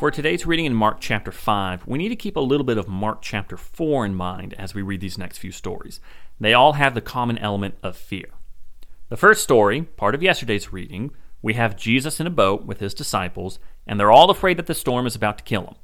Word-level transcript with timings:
For 0.00 0.10
today's 0.10 0.46
reading 0.46 0.64
in 0.64 0.72
Mark 0.72 0.96
chapter 0.98 1.30
5, 1.30 1.86
we 1.86 1.98
need 1.98 2.08
to 2.08 2.16
keep 2.16 2.34
a 2.34 2.40
little 2.40 2.64
bit 2.64 2.78
of 2.78 2.88
Mark 2.88 3.20
chapter 3.20 3.58
4 3.58 4.06
in 4.06 4.14
mind 4.14 4.54
as 4.54 4.74
we 4.74 4.80
read 4.80 5.02
these 5.02 5.18
next 5.18 5.36
few 5.36 5.52
stories. 5.52 6.00
They 6.40 6.54
all 6.54 6.72
have 6.72 6.94
the 6.94 7.02
common 7.02 7.36
element 7.36 7.74
of 7.82 7.98
fear. 7.98 8.30
The 9.10 9.18
first 9.18 9.42
story, 9.42 9.82
part 9.82 10.14
of 10.14 10.22
yesterday's 10.22 10.72
reading, 10.72 11.10
we 11.42 11.52
have 11.52 11.76
Jesus 11.76 12.18
in 12.18 12.26
a 12.26 12.30
boat 12.30 12.64
with 12.64 12.80
his 12.80 12.94
disciples, 12.94 13.58
and 13.86 14.00
they're 14.00 14.10
all 14.10 14.30
afraid 14.30 14.56
that 14.56 14.64
the 14.64 14.72
storm 14.72 15.06
is 15.06 15.14
about 15.14 15.36
to 15.36 15.44
kill 15.44 15.66
him. 15.66 15.74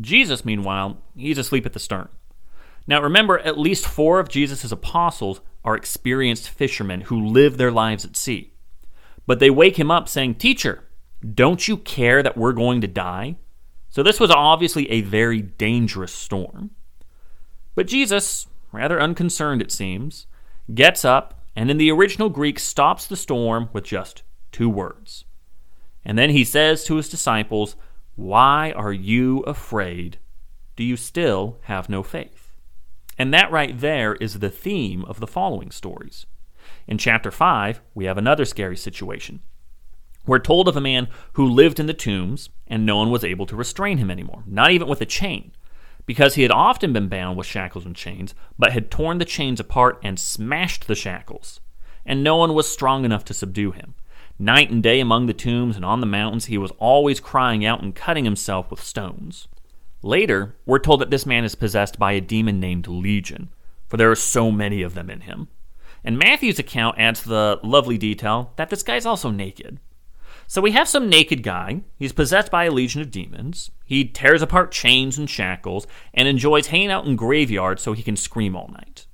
Jesus, 0.00 0.44
meanwhile, 0.44 1.02
he's 1.16 1.36
asleep 1.36 1.66
at 1.66 1.72
the 1.72 1.80
stern. 1.80 2.10
Now 2.86 3.02
remember, 3.02 3.40
at 3.40 3.58
least 3.58 3.88
four 3.88 4.20
of 4.20 4.28
Jesus' 4.28 4.70
apostles 4.70 5.40
are 5.64 5.74
experienced 5.74 6.48
fishermen 6.48 7.00
who 7.00 7.26
live 7.26 7.56
their 7.56 7.72
lives 7.72 8.04
at 8.04 8.16
sea. 8.16 8.52
But 9.26 9.40
they 9.40 9.50
wake 9.50 9.80
him 9.80 9.90
up 9.90 10.08
saying, 10.08 10.36
Teacher, 10.36 10.84
don't 11.34 11.66
you 11.66 11.76
care 11.76 12.22
that 12.22 12.36
we're 12.36 12.52
going 12.52 12.82
to 12.82 12.86
die? 12.86 13.34
So 13.90 14.02
this 14.02 14.20
was 14.20 14.30
obviously 14.30 14.90
a 14.90 15.00
very 15.00 15.40
dangerous 15.42 16.12
storm. 16.12 16.70
But 17.74 17.86
Jesus, 17.86 18.46
rather 18.72 19.00
unconcerned 19.00 19.62
it 19.62 19.72
seems, 19.72 20.26
gets 20.74 21.04
up 21.04 21.40
and 21.56 21.70
in 21.70 21.78
the 21.78 21.90
original 21.90 22.28
Greek 22.28 22.58
stops 22.58 23.06
the 23.06 23.16
storm 23.16 23.68
with 23.72 23.84
just 23.84 24.22
two 24.52 24.68
words. 24.68 25.24
And 26.04 26.16
then 26.16 26.30
he 26.30 26.44
says 26.44 26.84
to 26.84 26.96
his 26.96 27.08
disciples, 27.08 27.74
Why 28.14 28.72
are 28.72 28.92
you 28.92 29.40
afraid? 29.40 30.18
Do 30.76 30.84
you 30.84 30.96
still 30.96 31.58
have 31.62 31.88
no 31.88 32.02
faith? 32.02 32.54
And 33.18 33.34
that 33.34 33.50
right 33.50 33.78
there 33.78 34.14
is 34.14 34.38
the 34.38 34.50
theme 34.50 35.04
of 35.06 35.18
the 35.18 35.26
following 35.26 35.72
stories. 35.72 36.26
In 36.86 36.98
chapter 36.98 37.30
5, 37.30 37.80
we 37.94 38.04
have 38.04 38.16
another 38.16 38.44
scary 38.44 38.76
situation. 38.76 39.40
We're 40.26 40.38
told 40.38 40.68
of 40.68 40.76
a 40.76 40.80
man 40.80 41.08
who 41.34 41.46
lived 41.46 41.80
in 41.80 41.86
the 41.86 41.94
tombs, 41.94 42.50
and 42.66 42.84
no 42.84 42.96
one 42.96 43.10
was 43.10 43.24
able 43.24 43.46
to 43.46 43.56
restrain 43.56 43.98
him 43.98 44.10
anymore, 44.10 44.42
not 44.46 44.70
even 44.70 44.88
with 44.88 45.00
a 45.00 45.06
chain, 45.06 45.52
because 46.06 46.34
he 46.34 46.42
had 46.42 46.50
often 46.50 46.92
been 46.92 47.08
bound 47.08 47.38
with 47.38 47.46
shackles 47.46 47.86
and 47.86 47.96
chains, 47.96 48.34
but 48.58 48.72
had 48.72 48.90
torn 48.90 49.18
the 49.18 49.24
chains 49.24 49.60
apart 49.60 49.98
and 50.02 50.18
smashed 50.18 50.86
the 50.86 50.94
shackles, 50.94 51.60
and 52.04 52.22
no 52.22 52.36
one 52.36 52.54
was 52.54 52.70
strong 52.70 53.04
enough 53.04 53.24
to 53.24 53.34
subdue 53.34 53.72
him. 53.72 53.94
Night 54.38 54.70
and 54.70 54.82
day 54.82 55.00
among 55.00 55.26
the 55.26 55.34
tombs 55.34 55.76
and 55.76 55.84
on 55.84 56.00
the 56.00 56.06
mountains, 56.06 56.46
he 56.46 56.58
was 56.58 56.70
always 56.78 57.20
crying 57.20 57.64
out 57.64 57.82
and 57.82 57.94
cutting 57.94 58.24
himself 58.24 58.70
with 58.70 58.82
stones. 58.82 59.48
Later, 60.02 60.54
we're 60.64 60.78
told 60.78 61.00
that 61.00 61.10
this 61.10 61.26
man 61.26 61.42
is 61.44 61.56
possessed 61.56 61.98
by 61.98 62.12
a 62.12 62.20
demon 62.20 62.60
named 62.60 62.86
Legion, 62.86 63.48
for 63.88 63.96
there 63.96 64.10
are 64.10 64.16
so 64.16 64.52
many 64.52 64.82
of 64.82 64.94
them 64.94 65.10
in 65.10 65.22
him. 65.22 65.48
And 66.04 66.18
Matthew's 66.18 66.60
account 66.60 66.98
adds 66.98 67.22
the 67.24 67.58
lovely 67.64 67.98
detail 67.98 68.52
that 68.56 68.70
this 68.70 68.84
guy's 68.84 69.06
also 69.06 69.30
naked. 69.30 69.80
So 70.50 70.62
we 70.62 70.72
have 70.72 70.88
some 70.88 71.10
naked 71.10 71.42
guy. 71.42 71.82
He's 71.98 72.14
possessed 72.14 72.50
by 72.50 72.64
a 72.64 72.70
legion 72.70 73.02
of 73.02 73.10
demons. 73.10 73.70
He 73.84 74.06
tears 74.06 74.40
apart 74.40 74.72
chains 74.72 75.18
and 75.18 75.28
shackles 75.28 75.86
and 76.14 76.26
enjoys 76.26 76.68
hanging 76.68 76.90
out 76.90 77.04
in 77.04 77.16
graveyards 77.16 77.82
so 77.82 77.92
he 77.92 78.02
can 78.02 78.16
scream 78.16 78.56
all 78.56 78.68
night. 78.68 79.06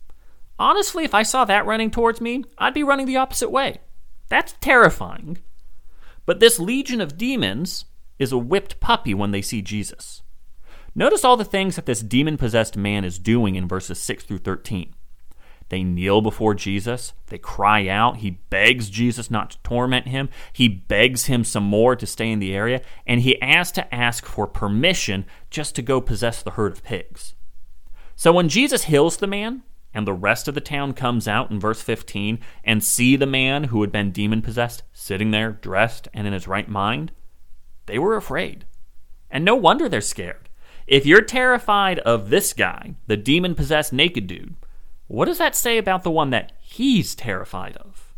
Honestly, 0.61 1.03
if 1.03 1.13
I 1.13 1.25
saw 1.25 1.45
that 1.45 1.67
running 1.67 1.91
towards 1.91 2.21
me, 2.21 2.45
I'd 2.57 2.73
be 2.73 2.85
running 2.85 3.07
the 3.07 3.17
opposite 3.17 3.51
way. 3.51 3.81
That's 4.29 4.55
terrifying. 4.61 5.39
But 6.25 6.39
this 6.39 6.61
legion 6.61 7.01
of 7.01 7.19
demons 7.19 7.87
is 8.17 8.31
a 8.31 8.39
whipped 8.39 8.79
puppy 8.79 9.13
when 9.13 9.33
they 9.33 9.43
see 9.43 9.61
Jesus. 9.61 10.23
Notice 10.95 11.25
all 11.25 11.37
the 11.37 11.45
things 11.45 11.75
that 11.75 11.87
this 11.87 12.01
demon 12.01 12.37
possessed 12.37 12.77
man 12.77 13.05
is 13.05 13.19
doing 13.19 13.57
in 13.57 13.67
verses 13.67 13.99
6 13.99 14.23
through 14.23 14.39
13. 14.39 14.95
They 15.69 15.83
kneel 15.83 16.21
before 16.21 16.55
Jesus. 16.55 17.15
They 17.29 17.39
cry 17.39 17.89
out. 17.89 18.19
He 18.19 18.31
begs 18.31 18.91
Jesus 18.91 19.31
not 19.31 19.51
to 19.53 19.59
torment 19.63 20.09
him. 20.09 20.29
He 20.53 20.69
begs 20.69 21.27
him 21.27 21.45
some 21.45 21.65
more 21.65 21.97
to 21.97 22.07
stay 22.07 22.31
in 22.31 22.39
the 22.39 22.55
area. 22.55 22.83
And 23.07 23.23
he 23.23 23.41
asks 23.41 23.73
to 23.77 23.95
ask 23.95 24.27
for 24.27 24.47
permission 24.47 25.25
just 25.51 25.75
to 25.77 25.83
go 25.83 26.01
possess 26.01 26.43
the 26.43 26.53
herd 26.53 26.73
of 26.73 26.85
pigs. 26.85 27.35
So 28.17 28.33
when 28.33 28.49
Jesus 28.49 28.85
heals 28.85 29.17
the 29.17 29.27
man, 29.27 29.63
and 29.95 30.07
the 30.07 30.13
rest 30.13 30.49
of 30.49 30.55
the 30.55 30.61
town 30.61 30.93
comes 30.93 31.29
out 31.29 31.51
in 31.51 31.61
verse 31.61 31.81
15 31.81 32.41
and 32.65 32.83
see 32.83 33.15
the 33.15 33.27
man 33.27 33.65
who 33.65 33.81
had 33.81 33.93
been 33.93 34.11
demon 34.11 34.43
possessed 34.43 34.83
sitting 34.93 35.31
there, 35.31 35.53
dressed 35.53 36.09
and 36.13 36.27
in 36.27 36.33
his 36.33 36.49
right 36.49 36.69
mind, 36.69 37.13
they 37.87 37.99
were 37.99 38.17
afraid. 38.17 38.67
And 39.31 39.45
no 39.45 39.55
wonder 39.55 39.89
they're 39.89 40.01
scared. 40.01 40.49
If 40.87 41.07
you're 41.07 41.23
terrified 41.23 42.01
of 42.01 42.29
this 42.29 42.53
guy, 42.53 42.97
the 43.07 43.17
demon 43.17 43.55
possessed 43.55 43.93
naked 43.93 44.27
dude, 44.27 44.55
what 45.07 45.27
does 45.27 45.39
that 45.39 45.55
say 45.55 45.79
about 45.79 46.03
the 46.03 46.11
one 46.11 46.31
that 46.31 46.53
he's 46.61 47.15
terrified 47.15 47.77
of? 47.77 48.15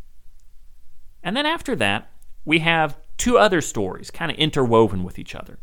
And 1.23 1.37
then 1.37 1.47
after 1.47 1.75
that, 1.77 2.11
we 2.45 2.61
have 2.61 2.97
two 3.17 3.39
other 3.39 3.61
stories 3.61 4.11
kind 4.11 4.31
of 4.31 4.37
interwoven 4.39 5.03
with 5.03 5.19
each 5.19 5.35
other. 5.35 5.59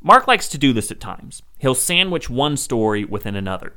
Mark 0.00 0.26
likes 0.26 0.48
to 0.48 0.58
do 0.58 0.72
this 0.72 0.90
at 0.90 1.00
times. 1.00 1.42
He'll 1.58 1.74
sandwich 1.74 2.30
one 2.30 2.56
story 2.56 3.04
within 3.04 3.36
another. 3.36 3.74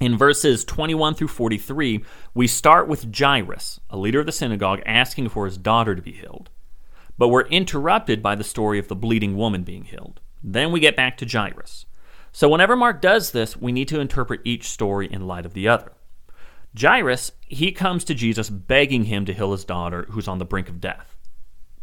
In 0.00 0.16
verses 0.16 0.64
21 0.64 1.14
through 1.14 1.28
43, 1.28 2.04
we 2.34 2.46
start 2.46 2.88
with 2.88 3.16
Jairus, 3.16 3.80
a 3.90 3.96
leader 3.96 4.20
of 4.20 4.26
the 4.26 4.32
synagogue, 4.32 4.82
asking 4.86 5.28
for 5.28 5.44
his 5.44 5.56
daughter 5.56 5.94
to 5.94 6.02
be 6.02 6.12
healed. 6.12 6.50
But 7.16 7.28
we're 7.28 7.46
interrupted 7.46 8.22
by 8.22 8.34
the 8.34 8.44
story 8.44 8.78
of 8.78 8.88
the 8.88 8.96
bleeding 8.96 9.36
woman 9.36 9.62
being 9.62 9.84
healed. 9.84 10.20
Then 10.42 10.72
we 10.72 10.80
get 10.80 10.96
back 10.96 11.16
to 11.18 11.26
Jairus. 11.26 11.86
So 12.32 12.48
whenever 12.48 12.74
Mark 12.74 13.00
does 13.00 13.30
this, 13.30 13.56
we 13.56 13.70
need 13.70 13.88
to 13.88 14.00
interpret 14.00 14.40
each 14.44 14.68
story 14.68 15.10
in 15.10 15.26
light 15.26 15.46
of 15.46 15.54
the 15.54 15.68
other. 15.68 15.92
Jairus, 16.78 17.32
he 17.46 17.70
comes 17.70 18.02
to 18.04 18.14
Jesus 18.14 18.50
begging 18.50 19.04
him 19.04 19.24
to 19.26 19.32
heal 19.32 19.52
his 19.52 19.64
daughter 19.64 20.06
who's 20.10 20.26
on 20.26 20.38
the 20.38 20.44
brink 20.44 20.68
of 20.68 20.80
death. 20.80 21.16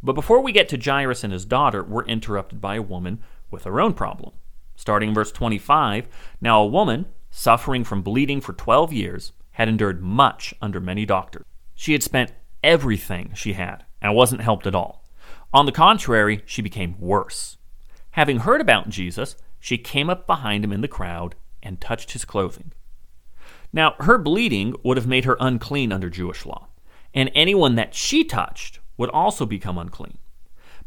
But 0.04 0.14
before 0.14 0.42
we 0.42 0.52
get 0.52 0.68
to 0.70 0.78
Jairus 0.78 1.24
and 1.24 1.32
his 1.32 1.46
daughter, 1.46 1.84
we're 1.84 2.04
interrupted 2.06 2.60
by 2.60 2.76
a 2.76 2.82
woman 2.82 3.22
with 3.50 3.64
her 3.64 3.80
own 3.80 3.94
problem. 3.94 4.34
Starting 4.76 5.10
in 5.10 5.16
verse 5.16 5.32
25, 5.32 6.08
now 6.42 6.62
a 6.62 6.68
woman, 6.68 7.06
suffering 7.30 7.84
from 7.84 8.02
bleeding 8.02 8.42
for 8.42 8.54
12 8.54 8.92
years, 8.92 9.32
had 9.52 9.70
endured 9.70 10.02
much 10.02 10.54
under 10.62 10.80
many 10.80 11.06
doctors. 11.06 11.46
She 11.76 11.94
had 11.94 12.04
spent 12.04 12.34
everything 12.64 13.32
she 13.34 13.54
had 13.54 13.86
and 14.02 14.16
wasn't 14.16 14.42
helped 14.42 14.68
at 14.68 14.76
all. 14.76 15.06
On 15.54 15.66
the 15.66 15.72
contrary, 15.72 16.42
she 16.46 16.62
became 16.62 17.00
worse. 17.00 17.58
Having 18.12 18.40
heard 18.40 18.60
about 18.60 18.90
Jesus, 18.90 19.36
she 19.60 19.78
came 19.78 20.10
up 20.10 20.28
behind 20.28 20.64
him 20.64 20.74
in 20.74 20.82
the 20.82 20.88
crowd 20.88 21.36
and 21.64 21.80
touched 21.80 22.12
his 22.12 22.26
clothing. 22.26 22.72
Now, 23.74 23.96
her 24.00 24.18
bleeding 24.18 24.76
would 24.84 24.98
have 24.98 25.08
made 25.08 25.26
her 25.26 25.38
unclean 25.40 25.92
under 25.92 26.10
Jewish 26.10 26.46
law, 26.46 26.68
and 27.14 27.32
anyone 27.34 27.76
that 27.76 27.96
she 27.96 28.24
touched 28.24 28.80
would 28.98 29.10
also 29.10 29.46
become 29.46 29.78
unclean. 29.78 30.18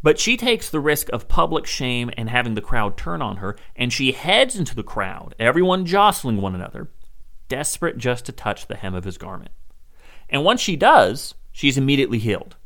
But 0.03 0.21
she 0.21 0.37
takes 0.37 0.69
the 0.69 0.81
risk 0.81 1.09
of 1.12 1.28
public 1.28 1.65
shame 1.65 2.11
and 2.17 2.28
having 2.28 2.55
the 2.55 2.61
crowd 2.61 2.97
turn 2.97 3.22
on 3.22 3.39
her, 3.39 3.56
and 3.75 3.91
she 3.91 4.12
heads 4.12 4.55
into 4.55 4.75
the 4.75 4.83
crowd, 4.83 5.34
everyone 5.39 5.87
jostling 5.87 6.43
one 6.43 6.55
another, 6.55 6.91
desperate 7.49 7.97
just 7.97 8.27
to 8.27 8.33
touch 8.33 8.67
the 8.67 8.77
hem 8.77 8.95
of 8.95 9.05
his 9.05 9.16
garment. 9.16 9.51
And 10.28 10.45
once 10.45 10.61
she 10.61 10.77
does, 10.77 11.34
she's 11.53 11.78
immediately 11.78 12.19
healed. 12.19 12.56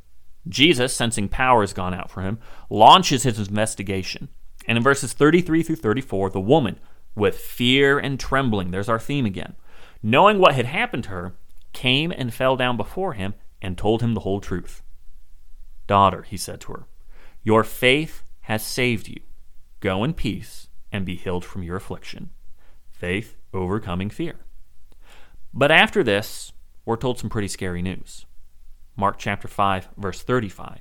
Jesus, 0.48 0.92
sensing 0.92 1.28
power 1.28 1.60
has 1.60 1.72
gone 1.72 1.94
out 1.94 2.10
for 2.10 2.22
him, 2.22 2.38
launches 2.70 3.22
his 3.22 3.38
investigation. 3.38 4.28
And 4.66 4.76
in 4.76 4.82
verses 4.82 5.12
33 5.12 5.62
through 5.62 5.76
34, 5.76 6.30
the 6.30 6.40
woman, 6.40 6.80
with 7.14 7.38
fear 7.38 7.98
and 7.98 8.18
trembling, 8.18 8.70
there's 8.70 8.88
our 8.88 8.98
theme 8.98 9.26
again, 9.26 9.54
knowing 10.02 10.38
what 10.38 10.54
had 10.54 10.66
happened 10.66 11.04
to 11.04 11.10
her, 11.10 11.34
came 11.72 12.10
and 12.12 12.32
fell 12.32 12.56
down 12.56 12.76
before 12.76 13.12
him 13.12 13.34
and 13.60 13.76
told 13.76 14.02
him 14.02 14.14
the 14.14 14.20
whole 14.20 14.40
truth. 14.40 14.82
Daughter, 15.86 16.22
he 16.22 16.36
said 16.36 16.60
to 16.62 16.72
her, 16.72 16.86
your 17.48 17.64
faith 17.64 18.24
has 18.42 18.62
saved 18.62 19.08
you. 19.08 19.20
Go 19.80 20.04
in 20.04 20.12
peace 20.12 20.68
and 20.92 21.06
be 21.06 21.16
healed 21.16 21.44
from 21.46 21.62
your 21.62 21.76
affliction. 21.76 22.30
Faith 22.90 23.36
overcoming 23.54 24.10
fear. 24.10 24.36
But 25.54 25.70
after 25.70 26.02
this, 26.02 26.52
we're 26.84 26.96
told 26.96 27.18
some 27.18 27.30
pretty 27.30 27.48
scary 27.48 27.80
news. 27.80 28.26
Mark 28.96 29.16
chapter 29.18 29.48
5, 29.48 29.88
verse 29.96 30.20
35. 30.20 30.80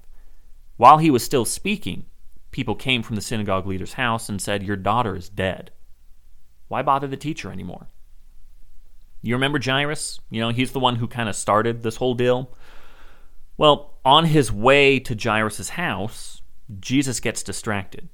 While 0.75 0.97
he 0.97 1.09
was 1.09 1.23
still 1.23 1.45
speaking, 1.45 2.05
people 2.51 2.75
came 2.75 3.03
from 3.03 3.15
the 3.15 3.21
synagogue 3.21 3.65
leader's 3.65 3.93
house 3.93 4.27
and 4.27 4.41
said, 4.41 4.63
Your 4.63 4.75
daughter 4.75 5.15
is 5.15 5.29
dead. 5.29 5.71
Why 6.67 6.81
bother 6.81 7.07
the 7.07 7.15
teacher 7.15 7.51
anymore? 7.51 7.87
You 9.21 9.35
remember 9.35 9.59
Jairus? 9.63 10.19
You 10.29 10.41
know, 10.41 10.49
he's 10.49 10.71
the 10.71 10.79
one 10.79 10.95
who 10.95 11.07
kind 11.07 11.29
of 11.29 11.35
started 11.35 11.83
this 11.83 11.97
whole 11.97 12.13
deal. 12.13 12.51
Well, 13.57 13.95
on 14.05 14.25
his 14.25 14.51
way 14.51 14.99
to 14.99 15.15
Jairus' 15.15 15.69
house, 15.69 16.41
Jesus 16.79 17.19
gets 17.19 17.43
distracted. 17.43 18.09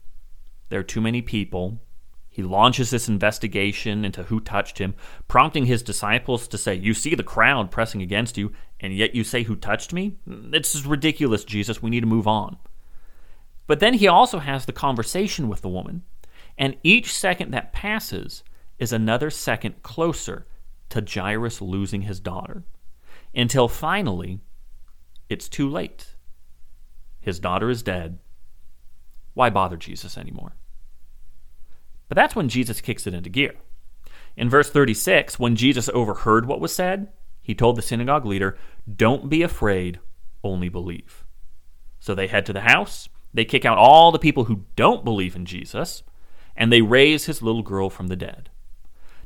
There 0.69 0.79
are 0.79 0.83
too 0.83 1.01
many 1.01 1.21
people. 1.21 1.81
He 2.29 2.41
launches 2.41 2.89
this 2.89 3.09
investigation 3.09 4.05
into 4.05 4.23
who 4.23 4.39
touched 4.39 4.79
him, 4.79 4.95
prompting 5.27 5.65
his 5.65 5.83
disciples 5.83 6.47
to 6.47 6.57
say, 6.57 6.73
You 6.73 6.93
see 6.93 7.13
the 7.13 7.23
crowd 7.23 7.69
pressing 7.69 8.01
against 8.01 8.37
you, 8.37 8.53
and 8.79 8.95
yet 8.95 9.13
you 9.13 9.23
say, 9.23 9.43
Who 9.43 9.55
touched 9.55 9.93
me? 9.93 10.17
This 10.25 10.73
is 10.73 10.85
ridiculous, 10.85 11.43
Jesus. 11.43 11.81
We 11.81 11.89
need 11.89 11.99
to 11.99 12.07
move 12.07 12.27
on. 12.27 12.57
But 13.67 13.79
then 13.79 13.95
he 13.95 14.07
also 14.07 14.39
has 14.39 14.65
the 14.65 14.73
conversation 14.73 15.47
with 15.47 15.61
the 15.61 15.69
woman, 15.69 16.03
and 16.57 16.77
each 16.83 17.13
second 17.13 17.51
that 17.51 17.73
passes 17.73 18.43
is 18.79 18.91
another 18.91 19.29
second 19.29 19.83
closer 19.83 20.47
to 20.93 21.05
Jairus 21.07 21.61
losing 21.61 22.03
his 22.03 22.19
daughter, 22.19 22.63
until 23.33 23.67
finally 23.67 24.39
it's 25.27 25.49
too 25.49 25.67
late. 25.67 26.15
His 27.19 27.39
daughter 27.39 27.69
is 27.69 27.81
dead. 27.81 28.19
Why 29.33 29.49
bother 29.49 29.77
Jesus 29.77 30.17
anymore? 30.17 30.55
But 32.07 32.15
that's 32.15 32.35
when 32.35 32.47
Jesus 32.47 32.81
kicks 32.81 33.07
it 33.07 33.13
into 33.15 33.29
gear. 33.29 33.55
In 34.37 34.49
verse 34.49 34.69
36, 34.69 35.39
when 35.39 35.55
Jesus 35.55 35.89
overheard 35.89 36.45
what 36.45 36.61
was 36.61 36.75
said, 36.75 37.07
he 37.41 37.55
told 37.55 37.75
the 37.75 37.81
synagogue 37.81 38.25
leader, 38.25 38.55
Don't 38.95 39.29
be 39.29 39.41
afraid, 39.41 39.99
only 40.43 40.69
believe. 40.69 41.25
So 41.99 42.13
they 42.13 42.27
head 42.27 42.45
to 42.45 42.53
the 42.53 42.61
house, 42.61 43.09
they 43.33 43.45
kick 43.45 43.65
out 43.65 43.79
all 43.79 44.11
the 44.11 44.19
people 44.19 44.43
who 44.43 44.65
don't 44.75 45.03
believe 45.03 45.35
in 45.35 45.45
Jesus, 45.45 46.03
and 46.55 46.71
they 46.71 46.81
raise 46.81 47.25
his 47.25 47.41
little 47.41 47.63
girl 47.63 47.89
from 47.89 48.07
the 48.07 48.15
dead. 48.15 48.51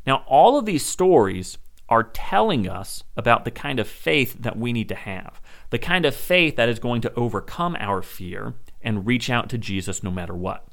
Now, 0.07 0.23
all 0.25 0.57
of 0.57 0.65
these 0.65 0.85
stories 0.85 1.57
are 1.89 2.03
telling 2.03 2.67
us 2.67 3.03
about 3.17 3.43
the 3.43 3.51
kind 3.51 3.77
of 3.77 3.89
faith 3.89 4.37
that 4.39 4.57
we 4.57 4.71
need 4.71 4.87
to 4.87 4.95
have, 4.95 5.41
the 5.69 5.77
kind 5.77 6.05
of 6.05 6.15
faith 6.15 6.55
that 6.55 6.69
is 6.69 6.79
going 6.79 7.01
to 7.01 7.13
overcome 7.15 7.75
our 7.77 8.01
fear 8.01 8.55
and 8.81 9.05
reach 9.05 9.29
out 9.29 9.49
to 9.49 9.57
Jesus 9.57 10.01
no 10.01 10.09
matter 10.09 10.33
what. 10.33 10.65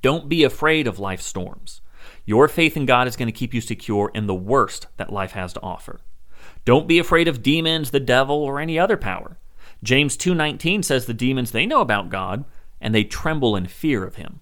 Don't 0.00 0.28
be 0.28 0.44
afraid 0.44 0.86
of 0.86 1.00
life's 1.00 1.26
storms. 1.26 1.80
Your 2.24 2.46
faith 2.46 2.76
in 2.76 2.86
God 2.86 3.08
is 3.08 3.16
going 3.16 3.26
to 3.26 3.32
keep 3.32 3.52
you 3.52 3.60
secure 3.60 4.12
in 4.14 4.28
the 4.28 4.34
worst 4.34 4.86
that 4.96 5.12
life 5.12 5.32
has 5.32 5.52
to 5.54 5.62
offer. 5.62 6.00
Don't 6.64 6.86
be 6.86 7.00
afraid 7.00 7.26
of 7.26 7.42
demons, 7.42 7.90
the 7.90 8.00
devil, 8.00 8.36
or 8.36 8.60
any 8.60 8.78
other 8.78 8.96
power. 8.96 9.38
James 9.82 10.16
2:19 10.16 10.84
says 10.84 11.06
the 11.06 11.14
demons 11.14 11.50
they 11.50 11.66
know 11.66 11.80
about 11.80 12.10
God 12.10 12.44
and 12.80 12.94
they 12.94 13.04
tremble 13.04 13.56
in 13.56 13.66
fear 13.66 14.04
of 14.04 14.16
him. 14.16 14.40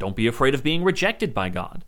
Don't 0.00 0.16
be 0.16 0.26
afraid 0.26 0.54
of 0.54 0.64
being 0.64 0.82
rejected 0.82 1.32
by 1.32 1.48
God. 1.48 1.84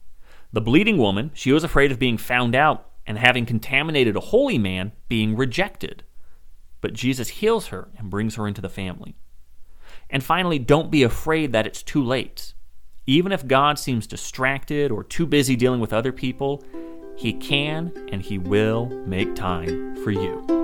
The 0.54 0.60
bleeding 0.60 0.98
woman, 0.98 1.32
she 1.34 1.50
was 1.50 1.64
afraid 1.64 1.90
of 1.90 1.98
being 1.98 2.16
found 2.16 2.54
out 2.54 2.86
and 3.08 3.18
having 3.18 3.44
contaminated 3.44 4.14
a 4.14 4.20
holy 4.20 4.56
man 4.56 4.92
being 5.08 5.34
rejected. 5.34 6.04
But 6.80 6.92
Jesus 6.92 7.28
heals 7.28 7.66
her 7.66 7.88
and 7.98 8.08
brings 8.08 8.36
her 8.36 8.46
into 8.46 8.60
the 8.60 8.68
family. 8.68 9.16
And 10.08 10.22
finally, 10.22 10.60
don't 10.60 10.92
be 10.92 11.02
afraid 11.02 11.50
that 11.52 11.66
it's 11.66 11.82
too 11.82 12.04
late. 12.04 12.54
Even 13.04 13.32
if 13.32 13.48
God 13.48 13.80
seems 13.80 14.06
distracted 14.06 14.92
or 14.92 15.02
too 15.02 15.26
busy 15.26 15.56
dealing 15.56 15.80
with 15.80 15.92
other 15.92 16.12
people, 16.12 16.62
He 17.16 17.32
can 17.32 17.92
and 18.12 18.22
He 18.22 18.38
will 18.38 18.86
make 19.06 19.34
time 19.34 19.96
for 20.04 20.12
you. 20.12 20.63